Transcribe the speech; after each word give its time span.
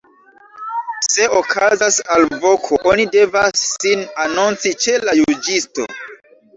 Se 1.07 1.27
okazas 1.41 1.99
alvoko, 2.17 2.81
oni 2.95 3.07
devas 3.19 3.65
sin 3.77 4.05
anonci 4.27 4.77
ĉe 4.83 5.01
la 5.09 5.19
juĝisto. 5.25 5.93